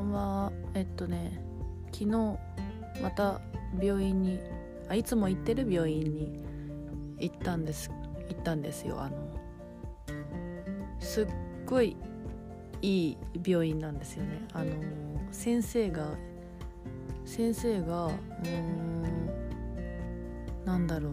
[0.00, 1.42] んはえっとね
[1.92, 2.38] 昨日
[3.02, 3.40] また
[3.80, 4.38] 病院に
[4.88, 6.42] あいつも行ってる病院に
[7.18, 7.90] 行ったんです
[8.28, 9.00] 行ったんですよ。
[9.00, 9.16] あの
[10.98, 11.26] すっ
[11.66, 11.96] ごい
[12.82, 14.42] いい病院なんですよね。
[14.52, 14.72] あの
[15.30, 16.14] 先生が
[17.24, 19.28] 先生がうーん
[20.64, 21.12] なんだろう。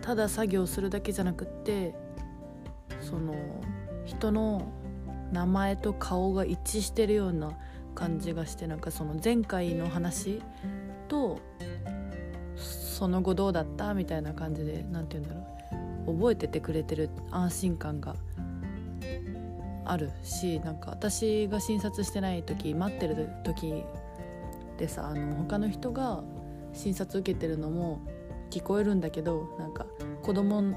[0.00, 1.94] ただ作業するだけじゃなくって
[3.00, 3.34] その
[4.04, 4.70] 人の
[5.34, 7.52] 名前と顔が一致してるような
[7.94, 10.40] 感じがしてなんかその前回の話
[11.08, 11.40] と
[12.56, 15.54] その後どうだったみたいな感じで何て言うんだろう。
[16.06, 18.14] 覚えててくれてる安心感が
[19.86, 23.82] あるしなんか私が診察してない時待ってる時
[24.78, 26.22] でさあの他の人が
[26.74, 28.00] 診察受けてるのも
[28.50, 29.86] 聞こえるんだけどなんか
[30.22, 30.74] 子供の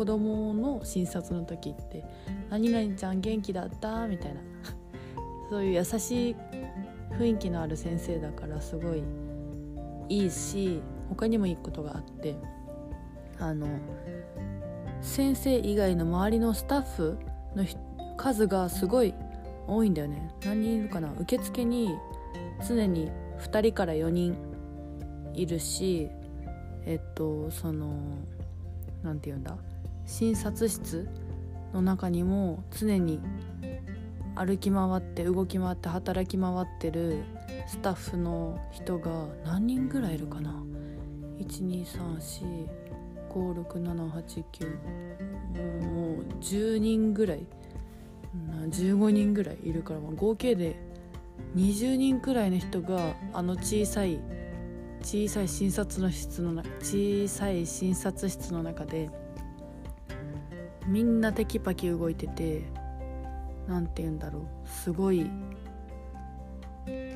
[0.00, 2.02] 子供の診察の時って
[2.48, 4.40] 「何々ちゃん元気だった?」みたいな。
[5.50, 6.36] そういう優しい
[7.18, 9.02] 雰囲気のある先生だからすごい
[10.08, 12.34] いいし他にもいいことがあって。
[13.38, 13.66] あの
[15.02, 17.18] 先生以外の周りのスタッフ
[17.54, 17.64] の
[18.16, 19.12] 数がすごい
[19.68, 20.30] 多いんだよね。
[20.46, 21.12] 何人いるかな？
[21.20, 21.94] 受付に
[22.66, 24.34] 常に2人から4人
[25.34, 26.08] いるし
[26.86, 27.92] えっとその
[29.02, 29.58] 何て言うんだ？
[30.10, 31.08] 診察室
[31.72, 33.20] の中にも常に
[34.34, 37.22] 歩き回って動き回って働き回ってる
[37.68, 40.64] スタッフの人が何人ぐらいいるかな
[41.38, 43.30] ？123456789
[45.92, 47.46] もう10人ぐらい。
[48.68, 50.76] 15人ぐらいいるから合計で
[51.56, 54.20] 20人くらいの人があの小さい
[55.02, 59.10] 小さい診察の室の小さい診察室の中で
[60.90, 62.64] みんなテキパキ動いてて
[63.68, 64.68] 何て言うんだろう。
[64.68, 65.30] すごい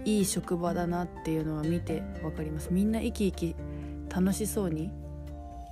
[0.05, 2.68] いい職場だなっていうのは見て分かります。
[2.73, 3.57] みんな生き生き
[4.14, 4.92] 楽しそうに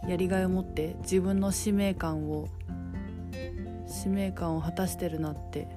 [0.09, 2.49] やりがいを持って自分の使命感を
[3.87, 5.69] 使命感を果たしてるなって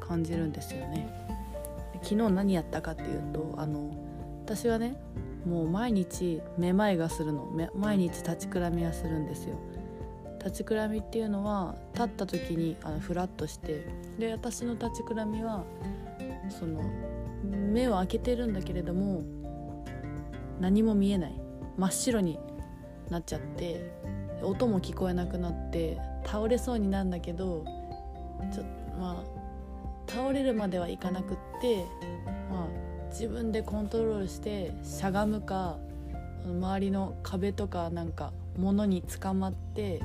[0.00, 1.08] 感じるんですよね。
[2.02, 3.94] 昨日何やったかっていうとあの
[4.44, 4.96] 私はね
[5.46, 7.46] もう毎日めまいがするの。
[7.76, 9.54] 毎日立ちくらみはするんですよ。
[10.44, 13.86] 立ちくらみっていうのは立った時にあのフラッとして
[14.18, 15.64] で私の立ちくらみは
[16.48, 16.82] その
[17.44, 19.22] 目を開けてるんだけれども
[20.60, 21.44] 何も見えない。
[21.76, 22.38] 真っ白に
[23.10, 23.90] なっちゃって
[24.42, 27.64] 音も聞こえなくなって倒れそうになるんだけど
[28.52, 28.64] ちょ
[28.98, 31.84] まあ倒れるまではいかなくって
[32.50, 32.68] まあ
[33.08, 35.78] 自分でコントロールしてしゃがむか
[36.46, 40.00] 周りの壁とかなんか物につかまって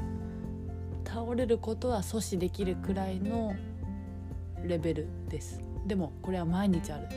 [1.05, 3.55] 倒れることは阻止できるくらいの
[4.63, 5.61] レベルです。
[5.85, 7.07] でもこれは毎日ある。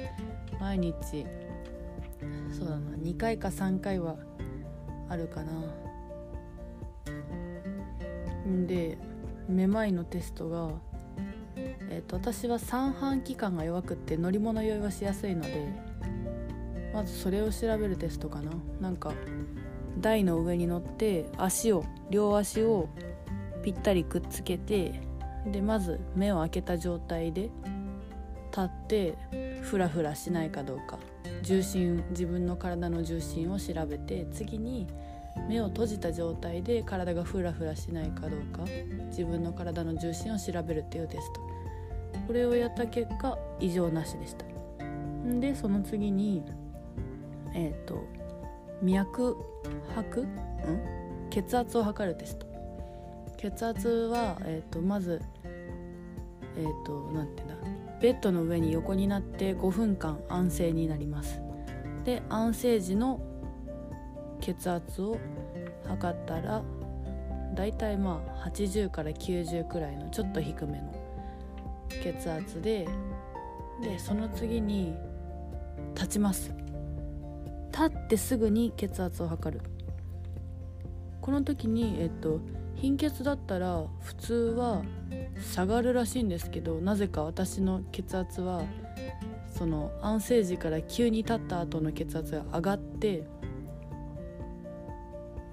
[0.60, 0.94] 毎日
[2.56, 2.96] そうだな。
[2.96, 4.16] 2回か3回は
[5.08, 5.52] あるかな。
[8.66, 8.98] で
[9.48, 10.70] めまいのテストが、
[11.56, 15.68] えーと、私は三半規管が弱くって乗り物酔いはしやすいので
[16.92, 18.50] まずそれを調べるテストかな。
[18.80, 19.12] なんか
[19.98, 22.88] 台の上に乗って足を両足を
[23.62, 25.00] ぴったりくっつけて
[25.46, 27.50] でまず目を開けた状態で
[28.50, 29.14] 立って
[29.62, 30.98] フラフラしないかどうか。
[31.42, 34.86] 重心自分の体の重心を調べて次に
[35.48, 38.64] 目を閉じた状態で体がフラフラしないかどうか。
[39.08, 41.40] 自分の体の重心を調べるっていうテスト。
[42.26, 44.44] これをやった結果異常なしでした。
[45.40, 46.42] でその次に
[47.54, 48.04] えっ、ー、と
[48.82, 49.36] 脈
[49.94, 50.22] 拍？
[50.22, 50.28] ん？
[51.30, 52.51] 血圧を測るテスト。
[53.42, 55.20] 血圧は、えーと、まず
[56.56, 57.98] えっ、ー、と何て言うんだ？
[58.00, 61.40] ベッドの上に横になって5分間安静になります。
[62.04, 63.20] で安静時の
[64.40, 65.18] 血圧を
[65.88, 66.62] 測ったら
[67.54, 70.92] だいたいまあ80から90くらいのちょっと低めの
[72.02, 72.86] 血圧で
[73.82, 74.94] でその次に
[75.94, 76.54] 立ちます。
[77.72, 79.64] 立ってすぐに血圧を測る。
[81.20, 82.40] この時にえっと
[82.82, 84.82] 貧血だったら普通は
[85.40, 88.64] 下がるらしいんですけどなぜか私の血圧は
[89.56, 93.22] その安静時から急に立った後の血圧が上がって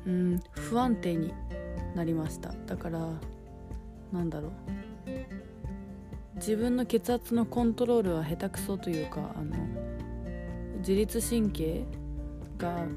[0.08, 1.32] うん不安定に
[1.94, 2.52] なりました。
[2.66, 3.00] だから
[4.12, 4.52] なんだろう。
[6.38, 9.56] 自分の血圧のコントロールは下手くそというかあの
[10.80, 11.86] 自律神経
[12.58, 12.88] が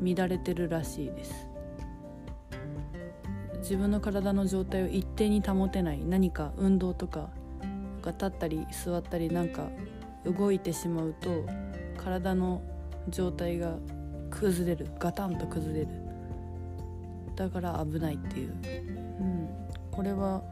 [0.00, 1.45] 乱れてるらしいです。
[3.66, 7.30] 自分の体の状態を一定に保てない何か運動とか
[8.00, 9.68] か立ったり座ったりなんか
[10.24, 11.44] 動いてしまうと
[11.96, 12.62] 体の
[13.08, 13.74] 状態が
[14.30, 14.86] 崩れる。
[15.00, 15.88] ガタンと崩れる。
[17.34, 18.54] だから危ないっていう、
[19.20, 19.48] うん、
[19.90, 20.42] これは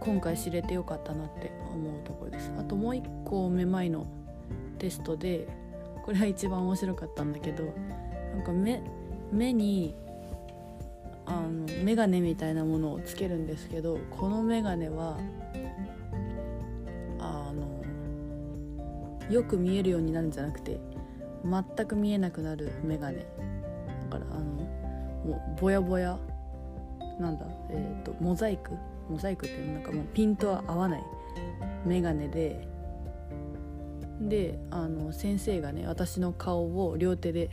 [0.00, 2.52] 今回知れてよかったなって思うところです。
[2.58, 4.08] あともう一個めまいの
[4.80, 5.46] テストで
[6.04, 7.62] これは一番面白かったんだけど
[8.34, 8.82] なんか目
[9.30, 9.94] 目に
[11.26, 15.18] あの眼鏡みたいなものをつけるんですけどこの眼鏡は
[17.18, 17.82] あの
[19.30, 20.80] よく見えるようになるんじゃなくて
[21.44, 23.24] 全く見えなくなる眼鏡だ
[24.10, 26.18] からあのもうぼやぼや
[27.20, 28.72] なんだえっ、ー、とモザイク？
[29.08, 31.02] モザイクっていうなんかもうピントは合わない
[31.84, 32.66] 眼鏡で
[34.20, 37.50] であの先生がね私の顔を両手で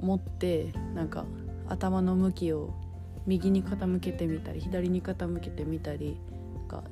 [0.00, 1.24] 持ってなんか
[1.72, 2.74] 頭の向きを
[3.26, 6.20] 右に傾けてみたり左に傾けてみたり
[6.68, 6.82] か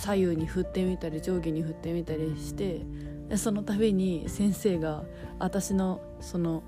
[0.00, 2.82] 左右に振ってみたり上下に振ってみたりして
[3.36, 5.04] その度に先生が
[5.38, 6.62] 私のその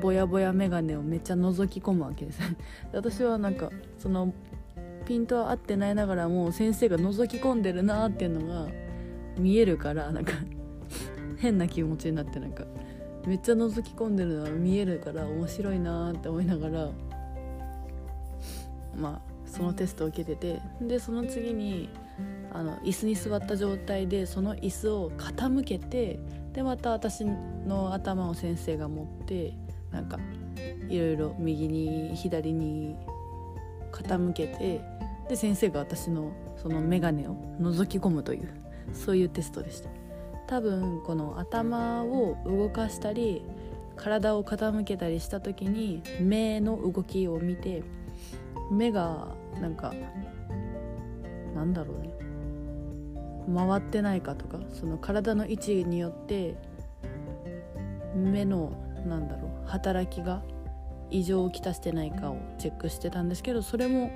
[0.00, 2.40] ぼやぼや眼鏡をめっちゃ覗き込むわけです。
[2.92, 4.32] 私はなんかその
[5.06, 8.68] ピントは合ってないながらも先生が覗き込んでるなっていうのが
[9.38, 10.32] 見えるからなんか
[11.38, 12.64] 変な気持ちになってなんか
[13.26, 16.88] めっちゃ覗き込んでるのが見えるから面白いなって思いながら
[18.96, 21.88] まあそのテストを受けててでその次に
[22.52, 26.20] あの椅子に座った状態でその椅子を傾けて
[26.52, 29.52] でまた私の頭を先生が持って
[29.90, 30.18] なんか
[30.88, 32.96] いろいろ右に左に
[33.92, 34.80] 傾けて
[35.28, 38.48] で先生が私のその眼鏡を覗き込むという
[38.92, 40.05] そういうテストでした。
[40.46, 43.42] 多分この頭を動かしたり
[43.96, 47.82] 体を傾けたりした時に目の動きを見て
[48.70, 49.28] 目が
[49.60, 49.92] なんか
[51.54, 52.10] なんだろうね。
[53.54, 56.56] 回ってないかとかその体の位置によって
[58.14, 58.72] 目の
[59.06, 60.42] なんだろう働きが
[61.10, 64.10] 異常をきたしてないかをチェックしてたんですけどそれも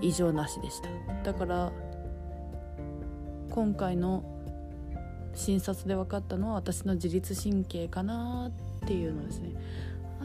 [0.00, 0.88] 異常なしでした。
[1.22, 1.72] だから
[3.50, 4.35] 今回の
[5.36, 8.50] 診察で分かったのは私の自律神経かな
[8.84, 9.52] っていうのですね。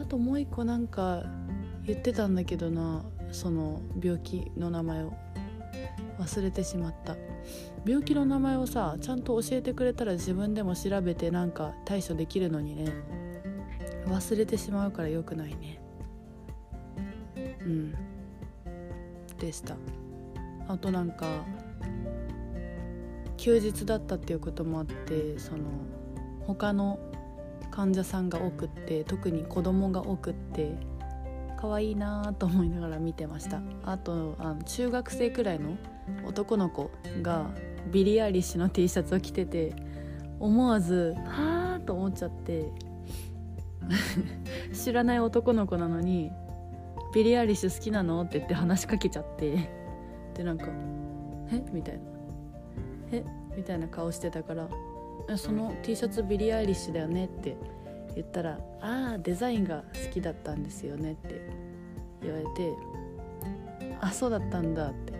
[0.00, 1.22] あともう一個なんか
[1.84, 5.12] 言ってたんだけどなその病気の名前を
[6.18, 7.16] 忘れてしまった。
[7.84, 12.92] 病気の名前をさちゃんと教えてくれたら自分でも調べてなんか対処できるのにね。
[14.06, 15.80] 忘れてしまうから良くないね。
[17.60, 17.94] うん。
[19.38, 19.76] でした。
[20.68, 21.44] あとなんか
[23.42, 25.64] 休日だったっていうこともあってその
[26.46, 27.00] 他の
[27.72, 30.76] 患者さんが多くって特に子供が多くって
[31.60, 33.60] 可愛いなと思いながら見てました。
[33.84, 35.76] あとあの中学生くらいの
[36.24, 37.50] 男の子が
[37.90, 39.74] ビリー・アイリッシュの T シャツを着てて
[40.38, 42.70] 思わず「はあ」と思っちゃって
[44.72, 46.30] 知らない男の子なのに
[47.12, 49.68] 「ビリー・アイリッシュ好きなの?」って言って話しかけちゃって
[50.34, 50.66] でなんか
[51.50, 51.60] 「え？
[51.72, 52.11] みたいな。
[53.12, 53.24] え？
[53.56, 54.68] みたいな顔してたから
[55.36, 57.56] 「その T シャツビリー・アイリッシュだよね」って
[58.14, 61.48] 言ったら「ああデザインが好きだったんですよね」って
[62.22, 62.72] 言われて
[64.00, 65.12] 「あそうだったんだ」って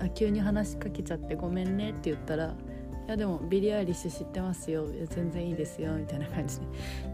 [0.00, 1.90] あ急に話しかけちゃってごめんね？
[1.90, 2.54] って言ったら
[3.06, 4.86] 「いやでもビリー・アイリッシュ知ってますよ。
[5.08, 6.66] 全然いいですよ」みたいな感じで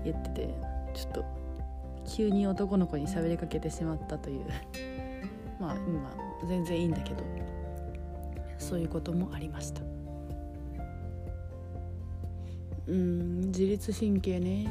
[0.04, 0.54] 言ってて
[0.94, 1.24] ちょっと
[2.06, 4.46] 急に男の子に喋りかけてしまったという。
[5.58, 6.14] まあ今
[6.46, 7.22] 全然いいんだけど。
[8.58, 9.82] そういうこともありました。
[12.88, 14.66] うん自律神経ね。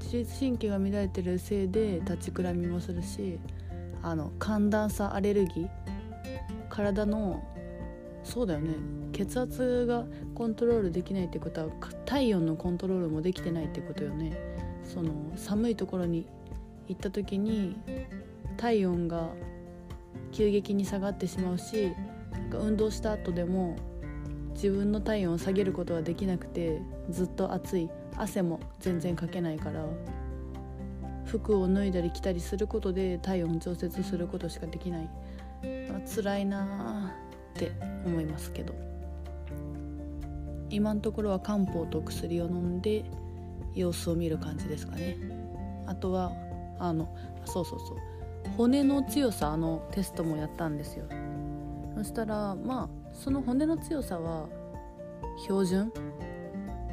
[0.00, 3.38] 自律神経が乱れてるせいで立ちくらみもするし
[4.02, 5.68] あの寒暖差アレルギー。
[6.68, 7.42] 体の
[8.24, 8.74] そうだよね。
[9.12, 11.68] 血圧がコントロールできないってことは
[12.06, 14.36] 体温のコントロールもできてないってことよね。
[14.84, 16.26] その寒いところに
[16.88, 17.76] 行った時に
[18.56, 19.30] 体温が
[20.32, 21.92] 急激に下がってしまうし
[22.52, 23.76] 運動した後でも
[24.54, 27.90] 自分の体温を下げることはできなくてずっと暑い。
[28.16, 29.84] 汗も全然かけないから。
[31.24, 35.08] 服を脱いだり着たりすることで体温調節することしかできない、
[35.88, 37.14] まあ、辛いな
[37.54, 37.70] って
[38.04, 38.74] 思いますけど。
[40.70, 43.04] 今のところは漢方と薬を飲んで
[43.74, 45.16] 様子を見る感じですかね。
[45.86, 46.32] あとは
[46.78, 47.14] あの
[47.44, 47.96] そうそうそう。
[48.56, 51.04] 骨の強さのテストもやったんですよ。
[51.96, 54.48] そしたらまあその骨の強さは
[55.42, 55.92] 標準？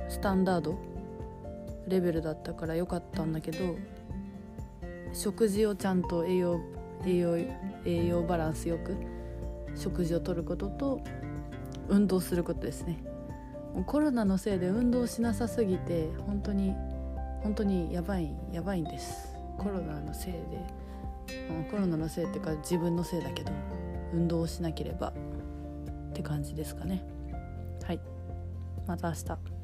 [0.09, 0.77] スタンダード
[1.87, 3.75] レベルだったから良かったんだけど
[5.13, 6.59] 食事をちゃんと栄養
[7.05, 7.37] 栄養
[7.85, 8.95] 栄養バランスよく
[9.75, 11.01] 食事をとることと
[11.87, 13.03] 運動することですね。
[13.85, 16.73] コロナのせいで運動しなさすぎて本当に
[17.43, 19.33] 本当にやばいやばいんです。
[19.57, 20.39] コロナのせいで。
[21.69, 23.51] コロナのせいっていうか自分のせいだけど。
[24.13, 25.13] 運動をしなければっ
[26.13, 27.03] て感じですかね。
[27.85, 27.99] はい。
[28.85, 29.56] また明日。